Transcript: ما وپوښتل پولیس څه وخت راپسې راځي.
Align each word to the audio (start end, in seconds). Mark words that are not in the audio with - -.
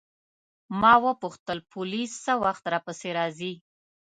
ما 0.81 0.93
وپوښتل 1.05 1.59
پولیس 1.71 2.11
څه 2.25 2.33
وخت 2.43 2.63
راپسې 2.73 3.09
راځي. 3.17 3.53